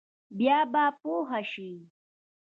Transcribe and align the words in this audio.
بیا 0.37 0.59
به 0.71 0.85
پوره 0.99 1.41
شي؟ 1.51 1.71